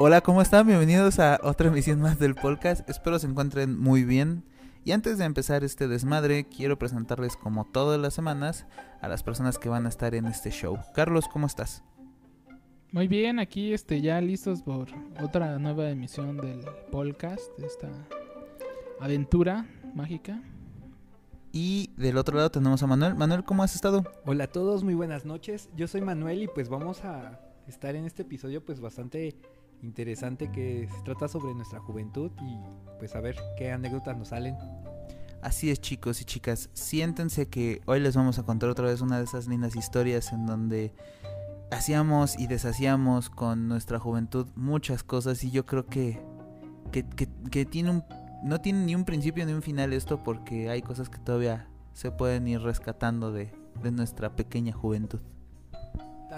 [0.00, 0.64] Hola, ¿cómo están?
[0.64, 2.88] Bienvenidos a otra emisión más del podcast.
[2.88, 4.44] Espero se encuentren muy bien.
[4.84, 8.64] Y antes de empezar este desmadre, quiero presentarles como todas las semanas
[9.00, 10.78] a las personas que van a estar en este show.
[10.94, 11.82] Carlos, ¿cómo estás?
[12.92, 14.86] Muy bien, aquí este ya listos por
[15.20, 16.60] otra nueva emisión del
[16.92, 17.90] podcast, esta
[19.00, 20.40] aventura mágica.
[21.50, 23.16] Y del otro lado tenemos a Manuel.
[23.16, 24.04] Manuel, ¿cómo has estado?
[24.24, 25.70] Hola a todos, muy buenas noches.
[25.76, 29.34] Yo soy Manuel y pues vamos a estar en este episodio pues bastante
[29.82, 32.58] interesante que se trata sobre nuestra juventud y
[32.98, 34.56] pues a ver qué anécdotas nos salen.
[35.42, 39.18] Así es chicos y chicas, siéntense que hoy les vamos a contar otra vez una
[39.18, 40.92] de esas lindas historias en donde
[41.70, 46.20] hacíamos y deshacíamos con nuestra juventud muchas cosas y yo creo que,
[46.90, 47.04] que,
[47.50, 48.04] que, tiene un,
[48.42, 52.10] no tiene ni un principio ni un final esto porque hay cosas que todavía se
[52.10, 53.52] pueden ir rescatando de,
[53.82, 55.20] de nuestra pequeña juventud.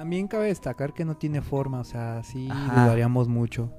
[0.01, 3.71] También cabe destacar que no tiene forma, o sea, sí dudaríamos mucho.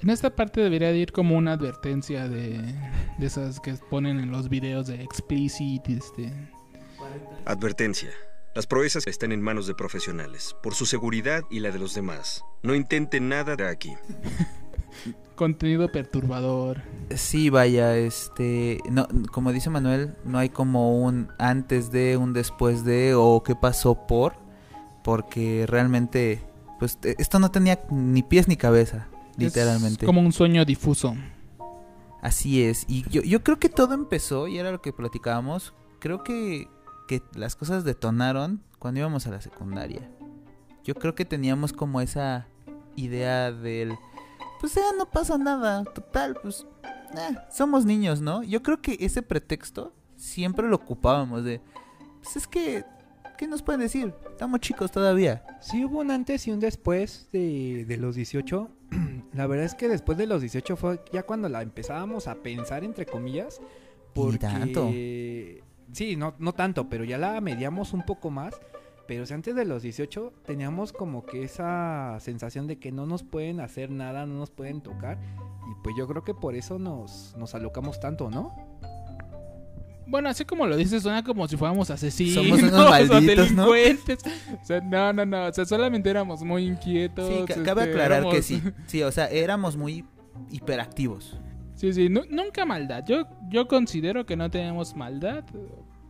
[0.00, 2.58] En esta parte debería ir como una advertencia de,
[3.18, 5.88] de esas que ponen en los videos de explicit.
[5.88, 6.32] Este.
[7.44, 8.10] Advertencia.
[8.54, 12.44] Las proezas están en manos de profesionales, por su seguridad y la de los demás.
[12.62, 13.92] No intenten nada de aquí.
[15.34, 16.82] Contenido perturbador.
[17.16, 22.84] Sí, vaya, este, no, como dice Manuel, no hay como un antes de, un después
[22.84, 24.40] de o qué pasó por
[25.02, 26.42] porque realmente,
[26.78, 30.04] pues e, esto no tenía ni pies ni cabeza, literalmente.
[30.04, 31.14] Es como un sueño difuso.
[32.20, 36.22] Así es, y yo, yo creo que todo empezó, y era lo que platicábamos, creo
[36.22, 36.68] que,
[37.08, 40.08] que las cosas detonaron cuando íbamos a la secundaria.
[40.84, 42.46] Yo creo que teníamos como esa
[42.94, 43.96] idea del,
[44.60, 48.44] pues ya no pasa nada, total, pues eh, somos niños, ¿no?
[48.44, 51.60] Yo creo que ese pretexto siempre lo ocupábamos de,
[52.22, 52.84] pues es que
[53.42, 54.14] ¿Qué nos pueden decir?
[54.30, 55.44] Estamos chicos todavía.
[55.60, 58.70] Sí hubo un antes y un después de, de los 18.
[59.32, 62.84] la verdad es que después de los 18 fue ya cuando la empezábamos a pensar,
[62.84, 63.60] entre comillas.
[64.14, 64.38] Porque...
[64.38, 64.90] tanto.
[65.92, 68.60] Sí, no, no tanto, pero ya la mediamos un poco más.
[69.08, 73.58] Pero antes de los 18 teníamos como que esa sensación de que no nos pueden
[73.58, 75.18] hacer nada, no nos pueden tocar.
[75.68, 78.54] Y pues yo creo que por eso nos, nos alocamos tanto, ¿no?
[80.06, 84.18] Bueno, así como lo dices, suena como si fuéramos asesinos Somos unos malditos, o delincuentes.
[84.60, 85.46] O sea, no, no, no.
[85.46, 87.28] O sea, solamente éramos muy inquietos.
[87.28, 88.62] Sí, cabe este, aclarar que sí.
[88.86, 90.04] Sí, o sea, éramos muy
[90.50, 91.38] hiperactivos.
[91.74, 93.04] Sí, sí, nunca maldad.
[93.06, 95.44] Yo, yo considero que no tenemos maldad.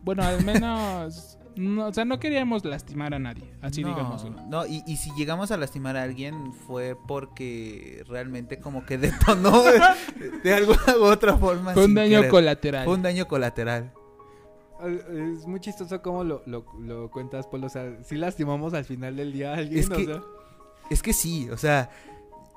[0.03, 4.25] Bueno, al menos no, o sea, no queríamos lastimar a nadie, así digamos.
[4.47, 9.63] No, y, y, si llegamos a lastimar a alguien fue porque realmente como que detonó
[10.43, 11.73] de, alguna u otra forma.
[11.73, 12.85] Fue un daño colateral.
[12.85, 13.93] Fue un daño colateral.
[14.83, 17.67] Es muy chistoso cómo lo, lo, cuentas, Polo.
[17.67, 20.21] O sea, si lastimamos al final del día a alguien, es que,
[20.89, 21.89] Es que sí, o sea,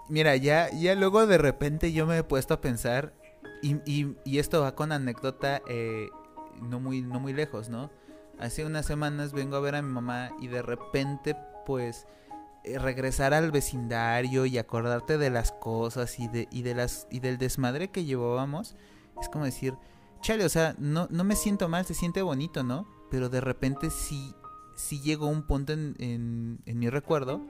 [0.09, 3.15] mira, ya, ya luego de repente yo me he puesto a pensar,
[3.63, 6.09] y, y, y esto va con anécdota eh,
[6.61, 7.91] no, muy, no muy lejos, ¿no?
[8.39, 12.07] Hace unas semanas vengo a ver a mi mamá y de repente pues
[12.65, 17.21] eh, regresar al vecindario y acordarte de las cosas y de, y de las y
[17.21, 18.77] del desmadre que llevábamos
[19.21, 19.75] es como decir
[20.21, 23.91] chale o sea no no me siento mal se siente bonito no pero de repente
[23.91, 24.35] sí
[24.75, 27.41] sí llegó un punto en, en, en mi recuerdo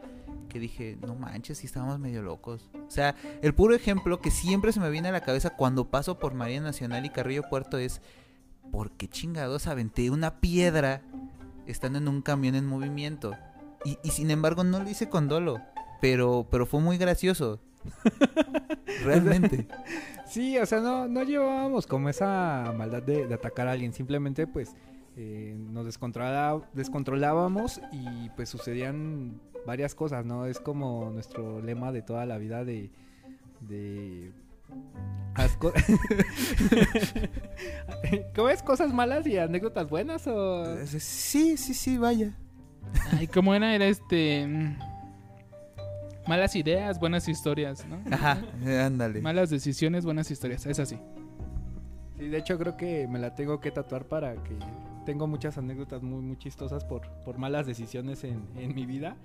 [0.48, 4.72] que dije no manches si estábamos medio locos o sea el puro ejemplo que siempre
[4.72, 8.00] se me viene a la cabeza cuando paso por María Nacional y Carrillo Puerto es
[8.70, 11.02] ¿por qué chingados aventé una piedra
[11.66, 13.32] estando en un camión en movimiento?
[13.84, 15.60] Y, sin embargo no lo hice con dolo,
[16.00, 17.60] pero, pero fue muy gracioso.
[19.04, 19.68] Realmente.
[20.26, 24.74] sí, o sea, no, no llevábamos como esa maldad de, atacar a alguien, simplemente pues
[25.16, 30.46] eh, nos descontrolábamos y pues sucedían varias cosas, ¿no?
[30.46, 32.90] Es como nuestro lema de toda la vida de,
[33.60, 34.32] de
[38.34, 38.62] ¿Cómo es?
[38.62, 40.64] ¿Cosas malas y anécdotas buenas o...?
[40.86, 42.36] Sí, sí, sí, vaya.
[43.12, 43.74] Ay, ¿cómo era?
[43.74, 44.46] Era este...
[44.46, 44.78] Mm,
[46.26, 48.00] malas ideas, buenas historias, ¿no?
[48.10, 48.42] Ajá,
[48.84, 49.20] ándale.
[49.20, 50.98] Malas decisiones, buenas historias, es así.
[52.18, 54.56] Sí, de hecho creo que me la tengo que tatuar para que...
[55.04, 59.16] Tengo muchas anécdotas muy, muy chistosas por, por malas decisiones en, en mi vida.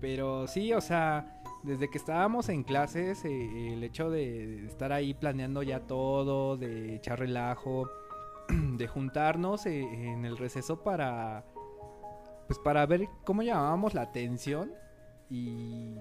[0.00, 5.14] Pero sí, o sea, desde que estábamos en clases, eh, el hecho de estar ahí
[5.14, 7.90] planeando ya todo, de echar relajo,
[8.48, 11.44] de juntarnos eh, en el receso para,
[12.46, 14.72] pues para ver cómo llamábamos la atención
[15.28, 15.96] y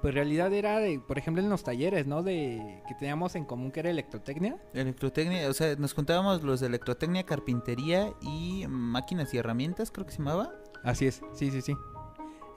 [0.00, 2.22] pues realidad era de, por ejemplo, en los talleres, ¿no?
[2.22, 4.60] De que teníamos en común que era electrotecnia.
[4.74, 10.12] Electrotecnia, o sea, nos juntábamos los de electrotecnia, carpintería y máquinas y herramientas, creo que
[10.12, 10.52] se llamaba.
[10.82, 11.76] Así es, sí, sí, sí.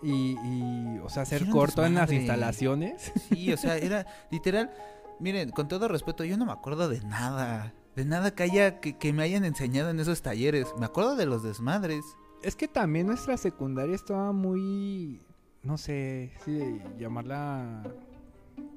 [0.05, 3.11] Y, y, o sea, hacer corto en las instalaciones.
[3.29, 4.71] Sí, o sea, era literal.
[5.19, 7.73] Miren, con todo respeto, yo no me acuerdo de nada.
[7.95, 10.67] De nada que haya que, que me hayan enseñado en esos talleres.
[10.79, 12.03] Me acuerdo de los desmadres.
[12.43, 15.21] Es que también nuestra secundaria estaba muy,
[15.63, 17.83] no sé, si llamarla...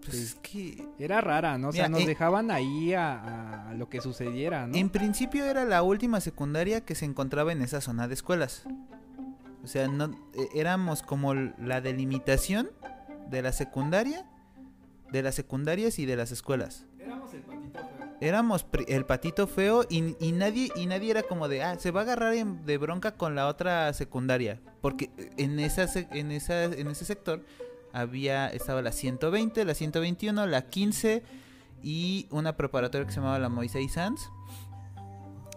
[0.01, 0.23] Pues Sí.
[0.23, 1.69] es que Era rara, ¿no?
[1.69, 4.75] O sea, Mira, nos eh, dejaban ahí a, a lo que sucediera, ¿no?
[4.77, 8.65] en principio era la última secundaria que se encontraba en esa zona de escuelas.
[9.69, 12.71] O sea, no eh, éramos como la delimitación
[13.29, 14.25] de la secundaria,
[15.13, 16.87] de las secundarias y de las escuelas.
[16.99, 18.17] Éramos el patito feo.
[18.23, 22.01] éramos el patito feo y, y nadie y nadie era como de ah se va
[22.01, 26.89] a agarrar en- de bronca con la otra secundaria porque en esa en esa en
[26.89, 27.45] ese sector
[27.93, 31.23] había estaba la 120 la 121 la 15
[31.83, 34.29] y una preparatoria que se llamaba la Moisés Sanz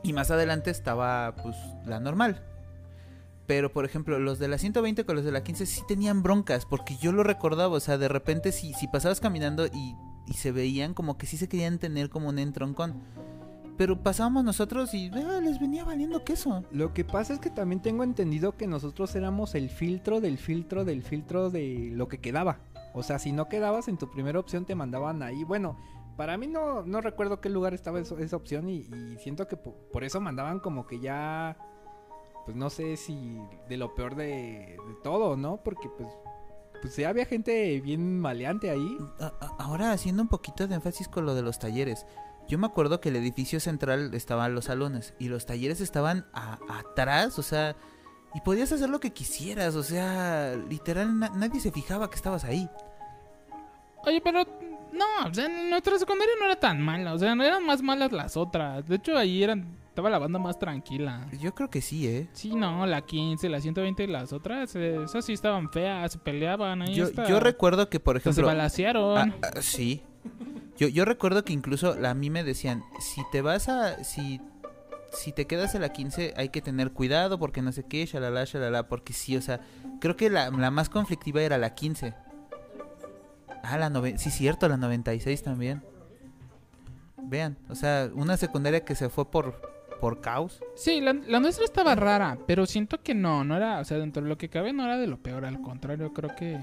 [0.04, 1.56] y más adelante estaba pues
[1.86, 2.46] la normal
[3.52, 6.66] pero por ejemplo los de la 120 con los de la 15 sí tenían broncas
[6.66, 9.94] porque yo lo recordaba o sea de repente si si pasabas caminando y
[10.34, 12.94] se veían como que sí se querían tener como un entroncón.
[13.78, 16.64] Pero pasábamos nosotros y ah, les venía valiendo queso.
[16.72, 20.86] Lo que pasa es que también tengo entendido que nosotros éramos el filtro del filtro
[20.86, 22.60] del filtro de lo que quedaba.
[22.94, 25.44] O sea, si no quedabas en tu primera opción te mandaban ahí.
[25.44, 25.78] Bueno,
[26.16, 28.84] para mí no, no recuerdo qué lugar estaba eso- esa opción y,
[29.18, 31.58] siento que po- por, eso mandaban como que ya,
[32.46, 33.38] pues no sé si
[33.70, 35.58] de lo peor de, de todo, ¿no?
[35.64, 36.10] Porque pues,
[36.82, 38.98] pues ya había gente bien maleante ahí.
[39.60, 42.06] Ahora haciendo un poquito de énfasis con lo de los talleres.
[42.48, 46.60] Yo me acuerdo que el edificio central estaban los salones y los talleres estaban a-
[46.70, 47.76] atrás, o sea,
[48.34, 52.44] y podías hacer lo que quisieras, o sea, literal na- nadie se fijaba que estabas
[52.44, 52.68] ahí.
[54.06, 54.44] Oye, pero
[54.92, 58.12] no, o sea, nuestra secundaria no era tan mala, o sea, no eran más malas
[58.12, 58.86] las otras.
[58.88, 61.28] De hecho, ahí eran estaba la banda más tranquila.
[61.42, 62.30] Yo creo que sí, ¿eh?
[62.32, 66.18] Sí, no, la 15, la 120 y las otras, eh, esas sí estaban feas, se
[66.18, 66.94] peleaban ahí.
[66.94, 68.48] Yo, yo recuerdo que, por hasta se ejemplo...
[68.48, 69.18] balacearon.
[69.18, 70.02] Ah, ah, sí.
[70.78, 74.02] Yo, yo recuerdo que incluso a mí me decían, si te vas a...
[74.06, 74.40] Si,
[75.12, 78.46] si te quedas en la 15 hay que tener cuidado porque no sé qué, shalala,
[78.46, 79.60] shalala, porque sí, o sea,
[80.00, 82.14] creo que la, la más conflictiva era la 15.
[83.62, 85.84] Ah, la noven sí, cierto, la 96 también.
[87.24, 90.62] Vean, o sea, una secundaria que se fue por, por caos.
[90.76, 94.22] Sí, la, la nuestra estaba rara, pero siento que no, no era, o sea, dentro
[94.22, 96.60] de lo que cabe no era de lo peor, al contrario, creo que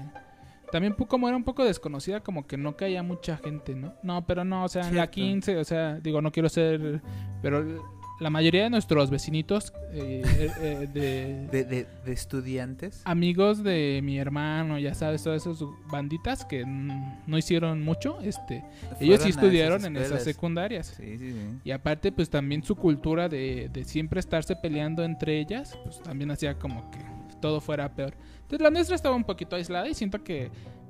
[0.71, 3.95] también como era un poco desconocida, como que no caía mucha gente, ¿no?
[4.03, 5.11] No, pero no, o sea, en la Cierto.
[5.13, 7.01] 15, o sea, digo, no quiero ser,
[7.41, 13.01] pero la mayoría de nuestros vecinitos eh, eh, eh, de, De, de, de estudiantes.
[13.05, 18.63] amigos de mi hermano, ya sabes, todas esas banditas que no hicieron mucho, este,
[18.99, 20.93] ellos sí estudiaron esas en esas secundarias.
[20.97, 21.59] Sí, sí, sí.
[21.63, 26.31] Y aparte, pues también su cultura de, de siempre estarse peleando entre ellas, pues también
[26.31, 26.99] hacía como que
[27.41, 28.13] todo fuera peor.
[28.41, 30.49] Entonces la nuestra estaba un poquito aislada y siento que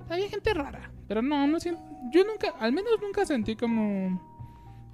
[0.09, 0.91] había gente rara.
[1.07, 1.81] Pero no, no siento,
[2.11, 4.28] yo nunca, al menos nunca sentí como...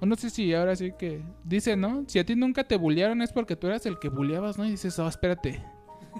[0.00, 1.22] O no sé si ahora sí que...
[1.44, 2.04] Dice, ¿no?
[2.06, 4.66] Si a ti nunca te bullearon es porque tú eras el que bulleabas, ¿no?
[4.66, 5.64] Y dices, oh, espérate.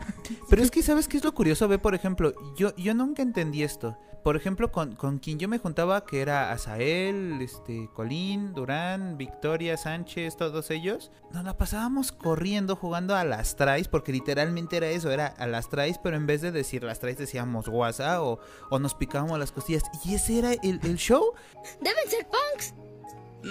[0.49, 1.69] Pero es que, ¿sabes qué es lo curioso?
[1.69, 3.99] Ve, por ejemplo, yo, yo nunca entendí esto.
[4.27, 9.77] Por ejemplo, con, con quien yo me juntaba, que era Azael, este, Colín, Durán, Victoria,
[9.77, 15.13] Sánchez, todos ellos, nos la pasábamos corriendo, jugando a las traes, porque literalmente era eso,
[15.13, 18.79] era a las traes, pero en vez de decir las traes decíamos guasa o, o
[18.81, 19.85] nos picábamos las costillas.
[20.05, 21.33] Y ese era el, el show.
[21.81, 22.75] Deben ser punks.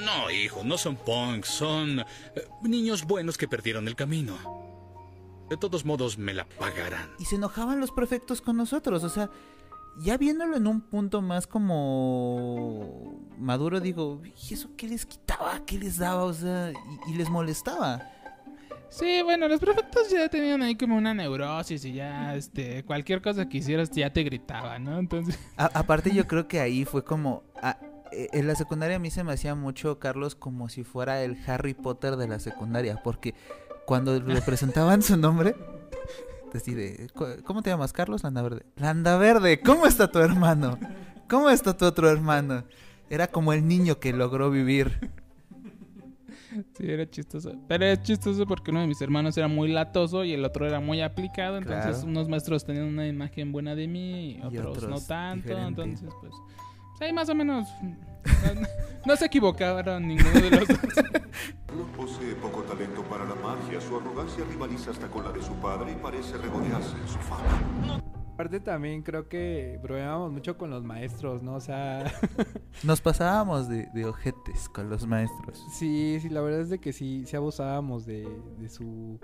[0.03, 2.05] No, hijo, no son punks, son eh,
[2.63, 4.35] niños buenos que perdieron el camino.
[5.49, 7.09] De todos modos, me la pagarán.
[7.19, 9.29] Y se enojaban los prefectos con nosotros, o sea,
[9.99, 15.61] ya viéndolo en un punto más como maduro, digo, ¿y eso qué les quitaba?
[15.65, 16.23] ¿Qué les daba?
[16.23, 16.71] O sea,
[17.07, 18.11] y, y les molestaba.
[18.89, 23.47] Sí, bueno, los prefectos ya tenían ahí como una neurosis y ya, este, cualquier cosa
[23.49, 24.97] que hicieras ya te gritaban, ¿no?
[24.99, 25.37] Entonces...
[25.57, 27.43] A- aparte yo creo que ahí fue como...
[27.61, 27.77] a-
[28.11, 31.73] en la secundaria a mí se me hacía mucho Carlos como si fuera el Harry
[31.73, 33.33] Potter de la secundaria, porque
[33.85, 35.55] cuando le presentaban su nombre,
[36.53, 38.65] así de, "¿Cu- ¿cómo te llamas Carlos Landaverde?
[38.77, 40.77] Landaverde, ¿cómo está tu hermano?
[41.29, 42.63] ¿Cómo está tu otro hermano?
[43.09, 45.11] Era como el niño que logró vivir.
[46.77, 47.51] Sí, era chistoso.
[47.67, 50.79] Pero es chistoso porque uno de mis hermanos era muy latoso y el otro era
[50.79, 51.57] muy aplicado.
[51.57, 52.07] Entonces, Claro.
[52.07, 55.49] unos maestros tenían una imagen buena de mí y Y otros, no tanto.
[55.49, 55.81] diferente.
[55.83, 56.33] Entonces, pues.
[56.99, 57.67] Ahí más o menos.
[57.81, 58.61] no,
[59.05, 60.77] no se equivocaron ninguno de los dos.
[61.97, 65.91] Posee poco talento para la magia, su arrogancia rivaliza hasta con la de su padre
[65.91, 68.01] y parece regodearse en su fama.
[68.33, 71.55] Aparte también creo que bromeábamos mucho con los maestros, ¿no?
[71.55, 72.03] O sea,
[72.83, 75.63] Nos pasábamos de, de ojetes con los maestros.
[75.77, 79.19] sí, sí, la verdad es de que sí, sí abusábamos de, de su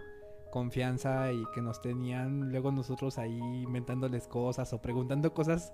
[0.52, 5.72] confianza y que nos tenían luego nosotros ahí inventándoles cosas o preguntando cosas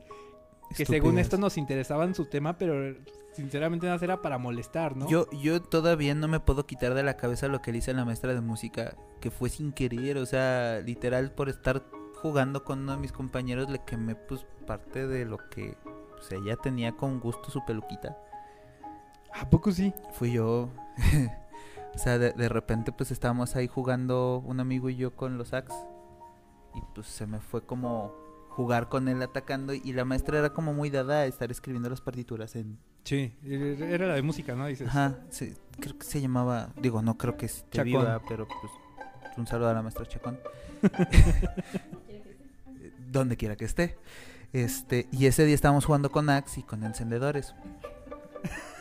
[0.76, 2.96] que según esto nos interesaban su tema, pero
[3.34, 5.08] sinceramente nada era para molestar, ¿no?
[5.08, 7.94] Yo, yo todavía no me puedo quitar de la cabeza lo que le hice a
[7.94, 11.84] la maestra de música, que fue sin querer, o sea, literal por estar
[12.22, 15.78] jugando con uno de mis compañeros le quemé pues parte de lo que
[16.12, 18.18] pues, ella tenía con gusto su peluquita.
[19.34, 19.94] ¿A poco sí?
[20.14, 20.70] Fui yo.
[21.96, 25.50] o sea, de, de repente pues estábamos ahí jugando un amigo y yo con los
[25.50, 25.74] sax.
[26.74, 28.27] Y pues se me fue como
[28.58, 32.02] jugar con él atacando y la maestra era como muy dada a estar escribiendo las
[32.02, 32.80] partituras en...
[33.04, 34.66] Sí, era la de música, ¿no?
[34.66, 34.88] Dices.
[34.88, 37.86] Ajá, sí, creo que se llamaba, digo, no creo que esté Chacón.
[37.86, 38.72] viva, pero pues
[39.38, 40.40] un saludo a la maestra Chacón.
[43.12, 43.96] Donde quiera que esté.
[44.54, 47.54] Este, y ese día estábamos jugando con Axe y con encendedores.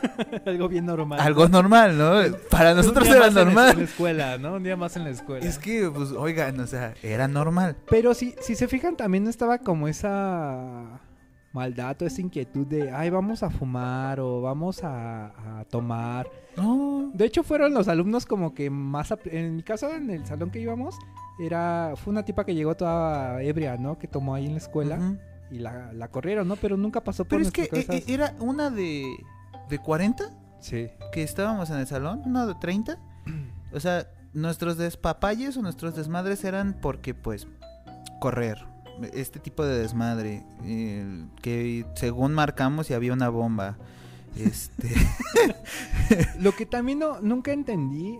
[0.45, 1.19] Algo bien normal.
[1.19, 2.37] Algo normal, ¿no?
[2.49, 3.71] Para nosotros era normal.
[3.71, 4.55] En la escuela, ¿no?
[4.55, 5.45] Un día más en la escuela.
[5.45, 7.75] Es que, pues, oigan, o sea, era normal.
[7.89, 11.01] Pero si, si se fijan, también estaba como esa
[11.53, 16.29] maldad o esa inquietud de, ay, vamos a fumar o vamos a, a tomar.
[16.55, 17.09] No.
[17.13, 19.13] De hecho, fueron los alumnos como que más...
[19.25, 20.95] En mi caso, en el salón que íbamos,
[21.39, 23.97] era fue una tipa que llegó toda ebria, ¿no?
[23.97, 24.99] Que tomó ahí en la escuela
[25.49, 26.55] y la, la corrieron, ¿no?
[26.55, 28.09] Pero nunca pasó por Pero es que eh, cabezas.
[28.09, 29.05] era una de,
[29.69, 30.89] de 40 Sí.
[31.13, 32.97] que estábamos en el salón, una de 30.
[33.73, 37.47] O sea, nuestros despapalles o nuestros desmadres eran porque, pues,
[38.21, 38.57] correr.
[39.13, 40.45] Este tipo de desmadre.
[41.41, 43.77] que según marcamos y había una bomba.
[44.37, 44.89] Este.
[46.39, 48.17] Lo que también no, nunca entendí,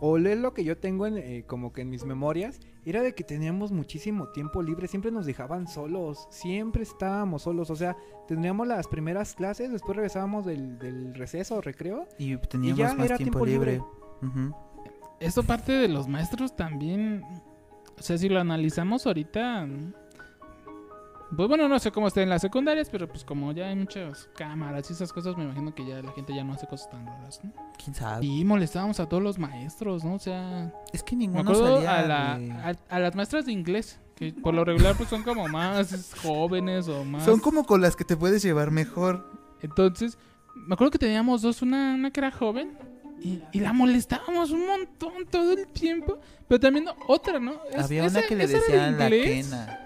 [0.00, 2.58] o es lo que yo tengo en, eh, como que en mis memorias,
[2.90, 7.76] era de que teníamos muchísimo tiempo libre, siempre nos dejaban solos, siempre estábamos solos, o
[7.76, 12.06] sea, tendríamos las primeras clases, después regresábamos del, del receso o recreo.
[12.18, 13.82] y teníamos ya más era tiempo, tiempo libre.
[14.22, 14.54] libre.
[15.20, 17.24] Esto parte de los maestros también.
[17.98, 19.66] O sea, si lo analizamos ahorita.
[21.36, 24.28] Pues bueno, no sé cómo está en las secundarias, pero pues como ya hay muchas
[24.34, 27.04] cámaras y esas cosas, me imagino que ya la gente ya no hace cosas tan
[27.06, 27.52] raras, ¿no?
[27.82, 28.24] ¿Quién sabe?
[28.24, 30.14] Y molestábamos a todos los maestros, ¿no?
[30.14, 33.44] O sea, Es que me ninguno acuerdo salía a, la, de- a, a las maestras
[33.44, 37.24] de inglés, que por lo regular pues son como más jóvenes o más...
[37.26, 39.30] Son como con las que te puedes llevar mejor.
[39.60, 40.16] Entonces,
[40.54, 42.72] me acuerdo que teníamos dos, una, una que era joven
[43.20, 46.18] y, y la molestábamos un montón todo el tiempo,
[46.48, 47.60] pero también otra, ¿no?
[47.70, 49.84] Es- Había una que le decían la quena.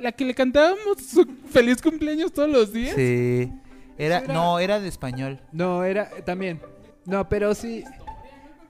[0.00, 2.94] La, que le cantábamos su feliz cumpleaños todos los días.
[2.94, 3.52] Sí.
[3.98, 5.40] Era, Era- no, era de español.
[5.52, 6.60] No, era también,
[7.04, 7.84] no, pero sí,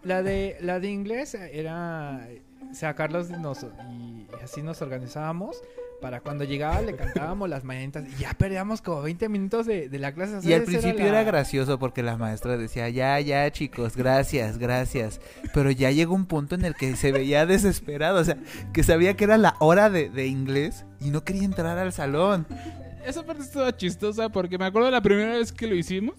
[0.03, 2.27] la de, la de inglés era,
[2.71, 5.63] o sea, Carlos nos, y así nos organizábamos.
[6.03, 9.99] Para cuando llegaba le cantábamos las mañanitas y ya perdíamos como 20 minutos de, de
[9.99, 10.35] la clase.
[10.37, 13.97] o sea, Y al principio la- era gracioso porque la maestra decía, ya, ya, chicos,
[13.97, 15.21] gracias, gracias.
[15.55, 18.37] Pero ya llegó un punto en el que se veía desesperado, o sea,
[18.73, 22.47] que sabía que era la hora de, de inglés y no quería entrar al salón.
[23.07, 26.17] Esa parte estuvo chistosa porque me acuerdo la primera vez que lo hicimos.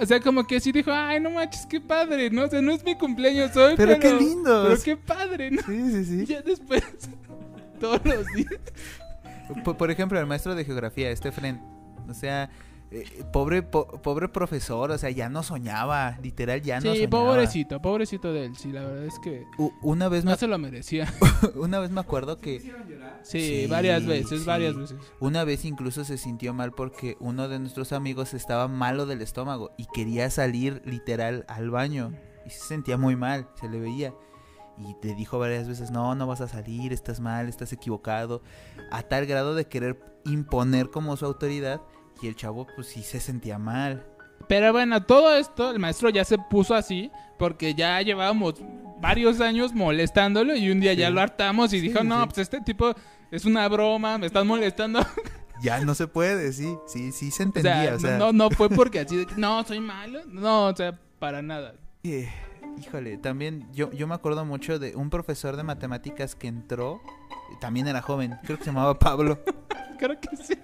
[0.00, 2.44] O sea, como que sí dijo, ay, no manches, qué padre, ¿no?
[2.44, 4.00] O sea, no es mi cumpleaños hoy, Pero pero...
[4.00, 4.64] qué lindo.
[4.68, 5.60] Pero qué padre, ¿no?
[5.62, 6.24] Sí, sí, sí.
[6.26, 6.82] ya después,
[7.82, 8.60] todos los días.
[9.64, 11.60] Por, por ejemplo, el maestro de geografía, este Fren,
[12.08, 12.48] o sea,
[12.90, 17.10] eh, pobre, po- pobre profesor, o sea, ya no soñaba, literal, ya no sí, soñaba.
[17.10, 18.56] pobrecito, pobrecito de él.
[18.56, 21.12] Sí, la verdad es que U- una vez me, no se lo merecía.
[21.56, 22.70] una vez me acuerdo que Sí,
[23.62, 24.46] Sí, varias veces, sí.
[24.46, 24.96] varias veces.
[25.20, 29.72] Una vez incluso se sintió mal porque uno de nuestros amigos estaba malo del estómago
[29.76, 32.12] y quería salir literal al baño.
[32.46, 34.12] Y se sentía muy mal, se le veía.
[34.78, 38.42] Y te dijo varias veces, no, no vas a salir, estás mal, estás equivocado.
[38.90, 41.80] A tal grado de querer imponer como su autoridad.
[42.22, 44.06] Y el chavo pues sí se sentía mal.
[44.48, 48.54] Pero bueno, todo esto, el maestro ya se puso así porque ya llevábamos
[49.00, 51.12] varios años molestándolo y un día ya Sí.
[51.14, 52.26] lo hartamos y Sí, dijo, no, sí.
[52.26, 52.92] pues este tipo
[53.30, 55.00] es una broma, me están molestando.
[55.62, 57.84] Ya no se puede, sí, sí, sí se o entendía.
[57.84, 60.18] sea, O sea, no, no fue porque así de no, soy malo.
[60.26, 61.74] No, o sea, para nada.
[62.02, 62.28] Eh,
[62.78, 67.00] híjole, también yo, yo me acuerdo mucho de un profesor de matemáticas que entró,
[67.60, 69.38] también era joven, creo que se llamaba Pablo.
[69.98, 70.54] Creo que sí.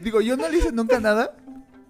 [0.00, 1.36] Digo, yo no le hice nunca nada,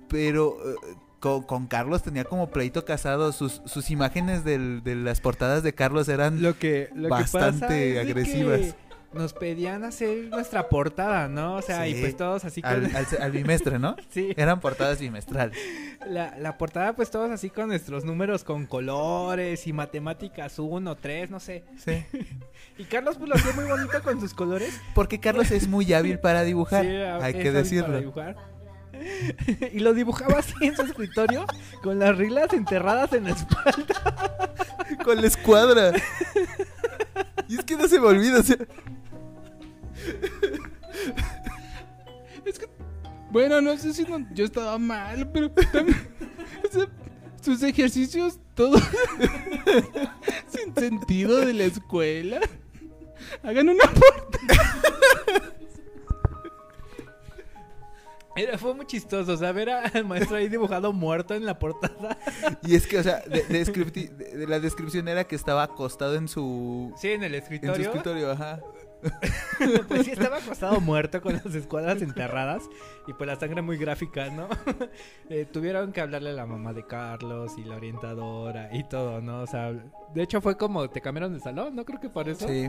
[0.08, 0.74] pero eh,
[1.20, 5.72] con, con Carlos tenía como pleito casado, sus, sus imágenes del- de las portadas de
[5.72, 6.42] Carlos eran...
[6.42, 8.60] Lo que, lo Bastante que pasa es agresivas.
[8.60, 8.74] que
[9.14, 11.56] nos pedían hacer nuestra portada, ¿no?
[11.56, 12.70] O sea, y pues todos así con...
[12.70, 13.96] Al, al- al bimestre, ¿no?
[14.10, 15.52] sí, Eran portadas bimestral.
[16.08, 21.30] la, la portada pues todos así con nuestros números con colores y matemáticas 1, 3,
[21.30, 21.64] no sé.
[21.76, 22.04] Sí.
[22.78, 24.80] Y Carlos pues lo hacía muy bonito con sus colores.
[24.94, 27.98] Porque Carlos es muy hábil para dibujar, Sí, era- hay que decirlo.
[27.98, 28.36] dibujar.
[29.72, 31.44] y lo dibujaba así en su escritorio
[31.82, 34.54] con las reglas enterradas en la espalda.
[35.04, 35.92] Con la escuadra.
[37.48, 38.56] Y es que no se me olvida, o sea,
[42.44, 42.66] Es que,
[43.30, 45.96] bueno, no sé si no- yo estaba mal, pero también,
[46.68, 46.86] o sea,
[47.40, 48.78] sus ejercicios, todo
[50.48, 52.40] sin sentido de la escuela.
[53.44, 53.84] Hagan una
[58.34, 62.16] Era, fue muy chistoso, o sea, ver al maestro ahí dibujado muerto en la portada.
[62.62, 65.62] y es que, o sea, de, de descripti- de- de la descripción era que estaba
[65.64, 67.84] acostado en su, Sí, en el en su escritorio.
[67.86, 68.60] escritorio, ajá.
[69.88, 72.62] Pues sí, estaba acostado muerto con las escuadras enterradas
[73.06, 74.48] y pues la sangre muy gráfica, ¿no?
[75.28, 79.40] Eh, tuvieron que hablarle a la mamá de Carlos y la orientadora y todo, ¿no?
[79.42, 81.84] O sea, de hecho fue como te cambiaron de salón, ¿no?
[81.84, 82.46] Creo que por eso.
[82.46, 82.68] Sí.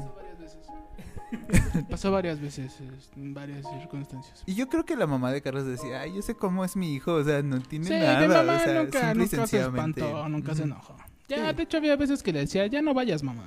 [1.90, 4.44] Pasó varias veces, es- en varias circunstancias.
[4.46, 6.94] Y yo creo que la mamá de Carlos decía, ay, yo sé cómo es mi
[6.94, 8.28] hijo, o sea, no tiene Sí, nada.
[8.28, 10.72] mamá o sea, nunca, nunca se espantó, nunca se Ujú.
[10.72, 10.96] enojó.
[11.28, 11.56] Ya, Sí.
[11.56, 13.44] de hecho había veces que le decía, ya no vayas, mamá.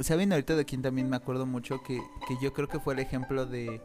[0.00, 1.82] ¿Saben ahorita de quién también me acuerdo mucho?
[1.82, 3.80] Que, que yo creo que fue el ejemplo de...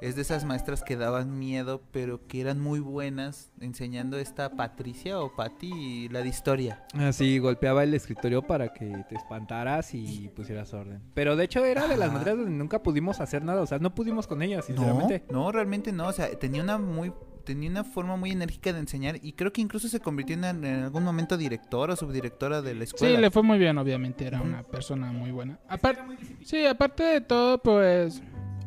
[0.00, 5.18] Es de esas maestras que daban miedo, pero que eran muy buenas enseñando esta Patricia
[5.20, 6.84] o Patti la de historia.
[6.94, 11.00] Así golpeaba el escritorio para que te espantaras y pusieras orden.
[11.14, 13.94] Pero de hecho era de las materias donde nunca pudimos hacer nada, o sea, no
[13.94, 15.24] pudimos con ellas, No, sinceramente.
[15.30, 16.08] no, realmente no.
[16.08, 17.10] O sea, tenía una muy
[17.44, 20.82] tenía una forma muy enérgica de enseñar y creo que incluso se convirtió en, en
[20.84, 23.14] algún momento directora o subdirectora de la escuela.
[23.14, 25.58] Sí, le fue muy bien, obviamente, era una persona muy buena.
[25.68, 26.02] Aparte,
[26.44, 28.22] sí, aparte de todo, pues,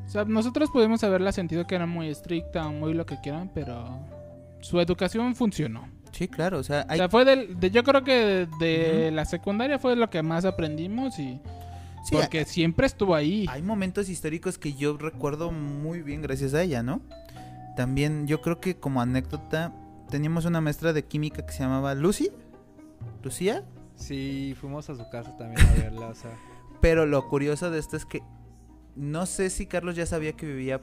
[0.06, 3.52] o sea, nosotros pudimos haberla sentido que era muy estricta o muy lo que quieran,
[3.54, 4.00] pero
[4.62, 5.90] su educación funcionó.
[6.12, 9.12] Sí, claro, o sea, O hay, sea, fue del, de, yo creo que de, de
[9.12, 11.40] la secundaria fue lo que más aprendimos y
[12.06, 13.46] sí, porque siempre estuvo ahí.
[13.50, 17.02] hay momentos históricos que yo recuerdo muy bien gracias a ella, ¿no?
[17.78, 19.74] También yo creo que como anécdota
[20.10, 22.30] teníamos una maestra de química que se llamaba Lucy,
[23.24, 23.64] Lucía,
[23.98, 26.32] Sí, fuimos a su casa también a verla, o sea.
[26.82, 28.22] pero lo curioso de esto es que
[28.96, 30.82] no sé si Carlos ya sabía que vivía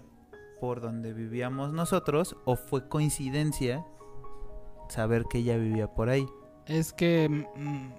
[0.61, 3.85] por donde vivíamos nosotros o fue coincidencia
[4.89, 6.26] saber que ella vivía por ahí.
[6.67, 7.93] Es que, mm,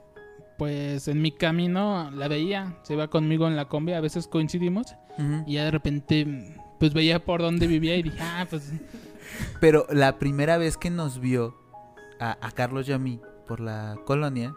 [0.58, 4.96] pues, en mi camino la veía, se iba conmigo en la combi, a veces coincidimos
[5.46, 8.72] y ya de repente, pues, veía por dónde vivía y dije, ah, pues,
[9.60, 11.56] Pero la primera vez que nos vio
[12.20, 14.56] a, a Carlos y a mí por la colonia,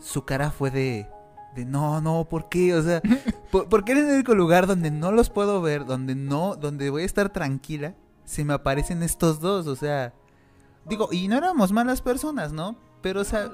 [0.00, 1.06] su cara fue de,
[1.54, 2.74] de no, no, ¿por qué?
[2.74, 3.02] O sea,
[3.50, 6.90] ¿por, por qué en el único lugar donde no los puedo ver, donde no, donde
[6.90, 9.66] voy a estar tranquila, se me aparecen estos dos?
[9.66, 10.14] O sea,
[10.86, 12.76] digo, y no éramos malas personas, ¿no?
[13.02, 13.50] Pero, o sea,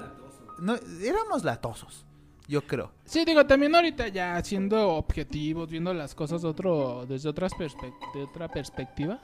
[0.59, 2.05] no, éramos latosos,
[2.47, 2.91] yo creo.
[3.05, 7.51] Sí, digo, también ahorita ya siendo objetivos, viendo las cosas otro, desde otras
[8.13, 9.19] de otra perspectiva,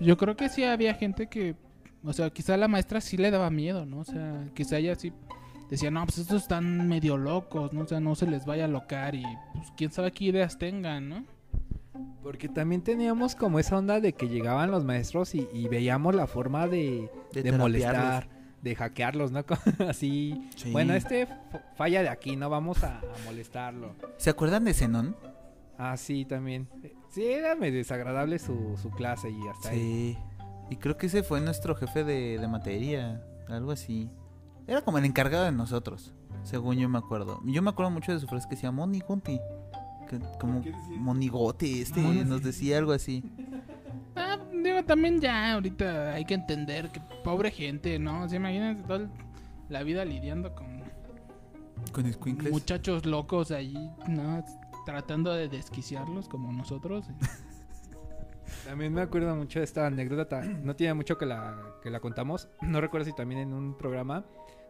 [0.00, 1.54] yo creo que sí había gente que,
[2.02, 4.00] o sea, quizá la maestra sí le daba miedo, ¿no?
[4.00, 5.12] O sea, quizá ella sí
[5.68, 7.82] decía, no, pues estos están medio locos, ¿no?
[7.82, 9.24] O sea, no se les vaya a locar y
[9.54, 11.24] pues quién sabe qué ideas tengan, ¿no?
[12.22, 16.26] Porque también teníamos como esa onda de que llegaban los maestros y, y veíamos la
[16.26, 18.28] forma de, De de molestar,
[18.62, 19.44] de hackearlos, ¿no?
[19.88, 20.48] Así.
[20.56, 20.70] Sí.
[20.72, 21.26] Bueno, este
[21.76, 23.94] falla de aquí, no vamos a, a molestarlo.
[24.16, 25.16] ¿Se acuerdan de Zenón?
[25.78, 26.68] Ah, sí, también.
[27.10, 29.78] Sí, era medio desagradable su, su clase y hasta ahí.
[29.78, 30.18] Sí.
[30.70, 34.08] Y creo que ese fue nuestro jefe de, de materia, algo así.
[34.66, 37.40] Era como el encargado de nosotros, según yo me acuerdo.
[37.44, 39.40] Yo me acuerdo mucho de su frase que decía Monigote.
[40.08, 40.62] Que, como
[40.98, 43.24] monigote, este, nos decía algo así.
[44.86, 48.22] También ya ahorita hay que entender que pobre gente, ¿no?
[48.24, 49.08] O sea, imagínense toda
[49.68, 50.80] la vida lidiando con
[52.50, 53.74] muchachos locos ahí,
[54.08, 54.44] ¿no?
[54.86, 57.06] Tratando de desquiciarlos como nosotros.
[58.66, 60.42] También me acuerdo mucho de esta anécdota.
[60.42, 62.48] No tiene mucho que la, que la contamos.
[62.62, 64.24] No recuerdo si también en un programa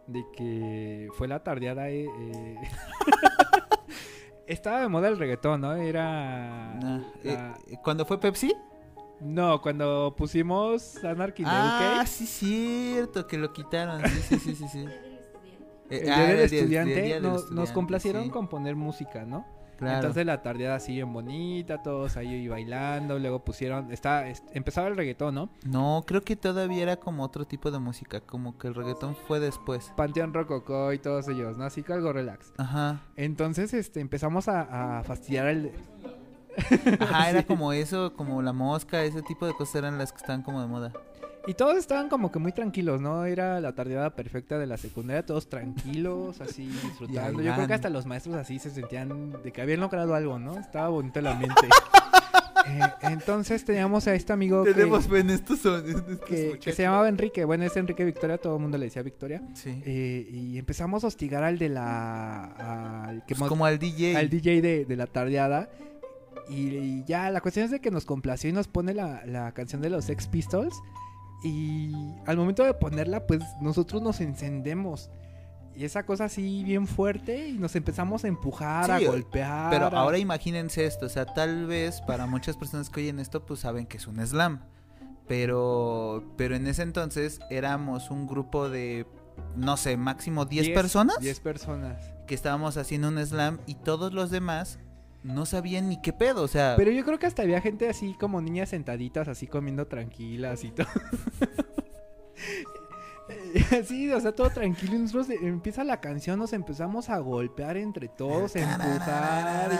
[0.07, 1.89] de que fue la tardeada.
[1.89, 2.55] eh, eh,
[4.47, 5.73] Estaba de moda el reggaetón, ¿no?
[5.73, 6.73] Era.
[6.79, 8.53] Ah, eh, la- eh, ¿Cuándo fue Pepsi?
[9.21, 14.01] No, cuando pusimos Anarchy Ah, UK, sí, cierto, que lo quitaron.
[14.07, 14.67] Sí, sí, sí, sí.
[14.67, 14.85] sí.
[15.91, 18.23] Eh, el ah, día era del el día- estudiante, día del nos, nos estudiante, complacieron
[18.23, 19.45] sí, con poner música, ¿no?
[19.77, 19.95] claro.
[19.97, 24.95] Entonces la tardeada así bien bonita, todos ahí bailando, luego pusieron, está, es- empezaba el
[24.95, 25.49] reggaetón, ¿no?
[25.65, 29.41] No, creo que todavía era como otro tipo de música, como que el reggaetón fue
[29.41, 29.91] después.
[29.97, 31.65] Panteón Rococó y todos ellos, ¿no?
[31.65, 32.53] Así que algo relax.
[32.57, 33.01] Ajá.
[33.17, 35.73] Entonces, este, empezamos a, a fastidiar el...
[36.99, 37.45] Ajá, era Sí.
[37.47, 40.67] como eso, como la mosca, ese tipo de cosas eran las que estaban como de
[40.67, 40.91] moda.
[41.47, 43.25] Y todos estaban como que muy tranquilos, ¿no?
[43.25, 47.41] Era la tardeada perfecta de la secundaria, todos tranquilos, así disfrutando.
[47.41, 50.57] Yo creo que hasta los maestros así se sentían de que habían logrado algo, ¿no?
[50.59, 51.67] Estaba bonito el ambiente.
[52.67, 55.83] Eh, entonces teníamos a este amigo que, Tenemos en estos son.
[55.83, 57.43] en estos que- que se llamaba Enrique.
[57.43, 59.41] Bueno, es Enrique Victoria, todo el mundo le decía Victoria.
[59.55, 59.81] Sí.
[59.83, 62.43] Eh, y empezamos a hostigar al de la.
[63.07, 64.15] al que Pues mo- como al DJ.
[64.15, 65.69] al DJ de, de la tardeada.
[66.49, 69.51] Y, y ya, la cuestión es de que nos complació y nos pone la, la
[69.53, 70.75] canción de los Sex Pistols.
[71.43, 71.91] Y
[72.25, 75.09] al momento de ponerla, pues nosotros nos encendemos.
[75.75, 79.69] Y esa cosa así bien fuerte y nos empezamos a empujar, a golpear.
[79.71, 83.45] Pero a- ahora imagínense esto, o sea, tal vez para muchas personas que oyen esto,
[83.45, 84.61] pues saben que es un slam.
[85.27, 89.07] Pero, pero en ese entonces éramos un grupo de,
[89.55, 92.03] no sé, máximo 10 Diez- personas 10 personas.
[92.27, 94.77] que estábamos haciendo un slam y todos los demás
[95.23, 98.13] no sabían ni qué pedo, o sea, Pero yo creo que hasta había gente así
[98.15, 100.87] como niñas sentaditas, así comiendo tranquilas y todo.
[103.85, 104.95] Sí, o sea, todo tranquilo.
[104.95, 109.71] Y nosotros empieza la canción, nos empezamos a golpear entre todos, a empujar.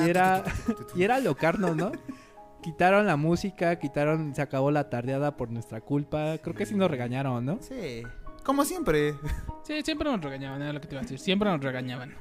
[0.00, 0.44] y- y era-
[0.94, 1.92] Y era locarnos, ¿no?
[2.62, 6.36] Quitaron la música, quitaron, se acabó la tardeada por nuestra culpa.
[6.42, 7.58] Creo que sí nos regañaron, ¿no?
[7.62, 8.02] Sí,
[8.44, 9.14] como siempre.
[9.62, 11.18] Sí, siempre nos regañaban, era lo que te iba a decir.
[11.18, 12.14] Siempre nos regañaban.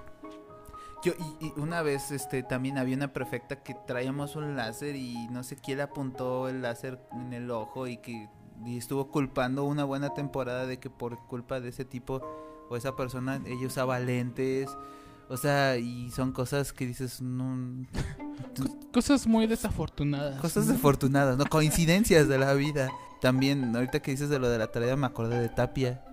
[1.07, 5.27] Yo, y, y una vez, este, también había una perfecta que traíamos un láser y
[5.29, 8.29] no sé quién le apuntó el láser en el ojo y que
[8.65, 12.21] y estuvo culpando una buena temporada de que por culpa de ese tipo
[12.69, 14.69] o esa persona ella usaba lentes.
[15.29, 17.85] O sea, y son cosas que dices, no,
[18.93, 20.39] Cosas muy desafortunadas.
[20.39, 22.89] cosas desafortunadas, no coincidencias de la vida.
[23.21, 26.03] También, ahorita que dices de lo de la tarea, me acordé de Tapia.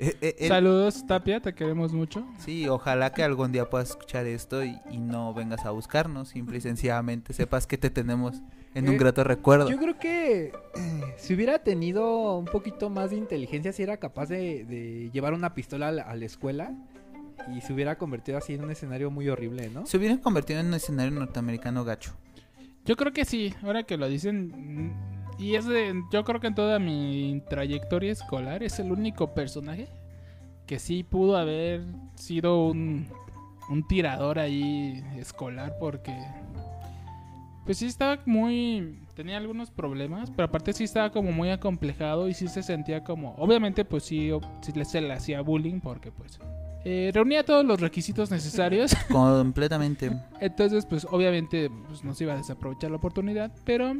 [0.00, 2.24] Eh, eh, él- Saludos, Tapia, te queremos mucho.
[2.38, 6.58] Sí, ojalá que algún día puedas escuchar esto y, y no vengas a buscarnos, simple
[6.58, 8.40] y sencillamente sepas que te tenemos
[8.74, 9.68] en un Eh, grato recuerdo.
[9.68, 10.52] Yo creo que eh,
[11.16, 15.52] si hubiera tenido un poquito más de inteligencia, si era capaz de, de llevar una
[15.54, 16.70] pistola a la, a la escuela
[17.52, 19.84] y se hubiera convertido así en un escenario muy horrible, ¿no?
[19.86, 22.12] Se hubieran convertido en un escenario norteamericano gacho.
[22.84, 24.92] Yo creo que sí, ahora que lo dicen.
[25.38, 26.02] Y es de.
[26.12, 29.88] Yo creo que en toda mi trayectoria escolar es el único personaje
[30.66, 31.82] que sí pudo haber
[32.16, 33.06] sido un,
[33.70, 36.16] un tirador ahí escolar porque.
[37.64, 38.98] Pues sí estaba muy.
[39.14, 43.34] Tenía algunos problemas, pero aparte sí estaba como muy acomplejado y sí se sentía como.
[43.34, 44.30] Obviamente, pues sí,
[44.84, 46.38] se le hacía bullying porque, pues.
[46.84, 48.94] eh, reunía todos los requisitos necesarios.
[49.10, 50.10] Completamente.
[50.40, 53.94] Entonces, pues obviamente pues, no se iba a desaprovechar la oportunidad, pero...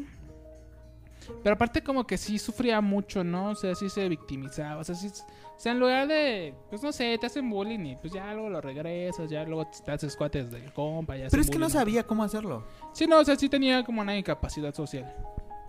[1.42, 3.50] Pero aparte como que sí sufría mucho, ¿no?
[3.50, 5.08] O sea, sí se victimizaba, o sea, sí...
[5.08, 8.48] O sea, en lugar de, pues no sé, te hacen bullying y pues ya luego
[8.48, 12.04] lo regresas, ya luego te haces cuates del compa, ya Pero es que no sabía
[12.04, 12.64] cómo hacerlo.
[12.92, 15.12] Sí, no, o sea, sí tenía como una incapacidad social.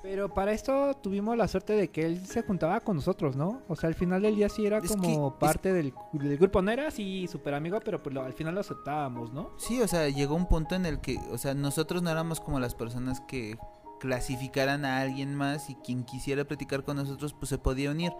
[0.04, 3.64] Pero para esto tuvimos la suerte de que él se juntaba con nosotros, ¿no?
[3.68, 6.38] O sea, al final del día sí era Es como que- es- parte del, del
[6.38, 6.62] grupo.
[6.62, 9.50] No era así súper amigo, pero pues lo- al final lo aceptábamos, ¿no?
[9.58, 12.60] Sí, o sea, llegó un punto en el que, o sea, nosotros no éramos como
[12.60, 13.58] las personas que
[14.00, 18.12] clasificaran a alguien más y quien quisiera platicar con nosotros pues se podía unir,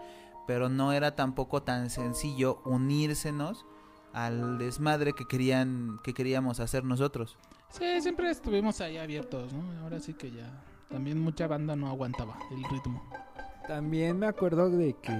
[0.46, 3.66] pero no era tampoco tan sencillo unírsenos
[4.12, 7.38] al desmadre que querían que queríamos hacer nosotros.
[7.70, 9.82] Sí, siempre estuvimos ahí abiertos, ¿no?
[9.82, 10.64] Ahora sí que ya...
[10.90, 13.00] También mucha banda no aguantaba el ritmo.
[13.68, 15.12] También me acuerdo de que,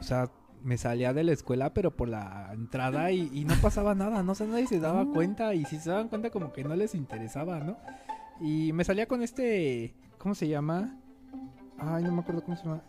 [0.00, 0.28] o sea,
[0.64, 4.32] me salía de la escuela, pero por la entrada y, y no pasaba nada, no
[4.32, 6.96] o sea, nadie se daba cuenta y si se daban cuenta como que no les
[6.96, 7.78] interesaba, ¿no?
[8.40, 10.96] Y me salía con este, ¿cómo se llama?
[11.78, 12.82] Ay, no me acuerdo cómo se llama.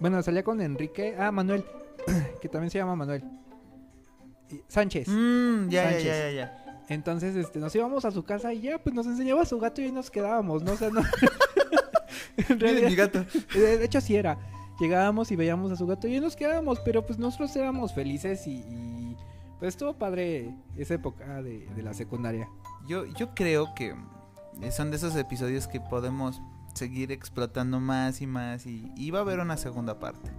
[0.00, 1.64] Bueno, salía con Enrique, ah, Manuel,
[2.40, 3.24] que también se llama Manuel.
[4.50, 5.08] Y- Sánchez.
[5.08, 6.04] Mm, ya, ya, Sánchez.
[6.06, 6.84] ya, ya, ya.
[6.88, 9.84] Entonces, este, nos íbamos a su casa y ya, pues nos enseñaba su gato y
[9.86, 10.72] ahí nos quedábamos, ¿no?
[10.72, 11.02] O sea, no.
[12.48, 13.24] en realidad- mi gato.
[13.54, 14.38] de hecho, sí era.
[14.80, 18.46] Llegábamos y veíamos a su gato y ahí nos quedábamos, pero pues nosotros éramos felices
[18.46, 19.16] y, y,
[19.58, 22.48] pues estuvo padre esa época de, de la secundaria.
[22.86, 23.96] Yo, yo creo que
[24.70, 26.40] son de esos episodios que podemos
[26.74, 30.30] seguir explotando más y más y, y va a haber una segunda parte.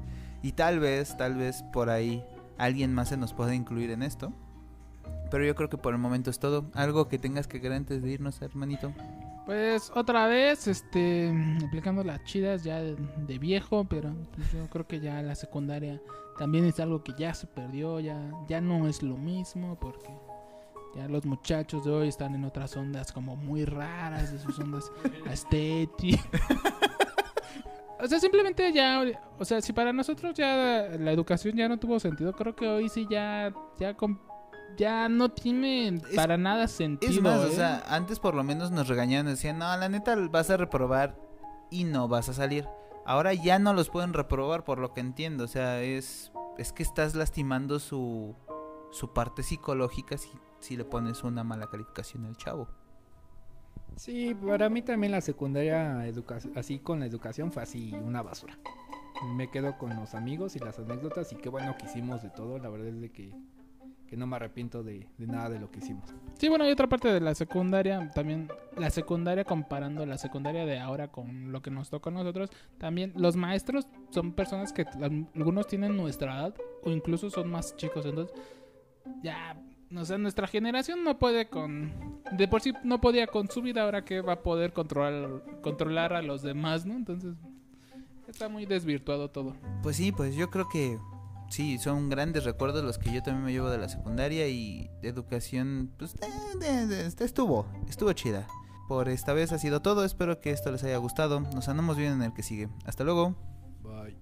[0.41, 2.23] Y tal vez, tal vez por ahí
[2.57, 4.31] alguien más se nos pueda incluir en esto.
[5.31, 6.65] Pero yo creo que por el momento es todo.
[6.73, 8.93] Algo que tengas que agregar antes de irnos, hermanito.
[9.45, 11.33] Pues otra vez, este,
[11.65, 14.13] aplicando las chidas ya de, viejo, pero
[14.53, 15.99] yo creo que ya la secundaria
[16.37, 20.09] también es algo que ya se perdió, ya, ya no es lo mismo, porque
[20.95, 24.91] ya los muchachos de hoy están en otras ondas como muy raras, de sus ondas
[25.31, 26.25] estéticas.
[28.01, 29.03] O sea, simplemente ya,
[29.37, 32.87] o sea, si para nosotros ya la educación ya no tuvo sentido, creo que hoy
[32.87, 34.19] sí ya, ya, com-
[34.77, 37.11] ya no tiene Es- para nada sentido.
[37.11, 37.51] Es más, o ¿eh?
[37.51, 41.17] sea, antes por lo menos nos regañaban, decían, no, la neta vas a reprobar
[41.69, 42.67] y no vas a salir.
[43.05, 46.83] Ahora ya no los pueden reprobar por lo que entiendo, o sea, es, es que
[46.83, 48.33] estás lastimando su,
[48.91, 52.67] su parte psicológica si, si le pones una mala calificación al chavo.
[53.95, 56.01] Sí, para mí también la secundaria,
[56.55, 58.57] así con la educación, fue así una basura.
[59.35, 62.57] Me quedo con los amigos y las anécdotas y qué bueno que hicimos de todo.
[62.59, 63.33] La verdad es de que,
[64.07, 66.13] que no me arrepiento de, de nada de lo que hicimos.
[66.37, 70.79] Sí, bueno, hay otra parte de la secundaria, también la secundaria comparando la secundaria de
[70.79, 75.27] ahora con lo que nos toca a nosotros, también los maestros son personas que al-
[75.35, 78.33] algunos tienen nuestra edad o incluso son más chicos, entonces
[79.21, 79.61] ya,
[79.95, 82.21] o sea, nuestra generación no puede con.
[82.31, 86.13] De por sí no podía con su vida ahora que va a poder controlar, controlar
[86.13, 86.95] a los demás, ¿no?
[86.95, 87.35] Entonces,
[88.27, 89.55] está muy desvirtuado todo.
[89.81, 90.99] Pues sí, pues yo creo que
[91.49, 95.91] sí, son grandes recuerdos los que yo también me llevo de la secundaria y educación,
[95.97, 98.47] pues eh, de, este, estuvo, estuvo chida.
[98.87, 102.13] Por esta vez ha sido todo, espero que esto les haya gustado, nos andamos bien
[102.13, 102.69] en el que sigue.
[102.85, 103.35] Hasta luego.
[103.83, 104.15] Bye.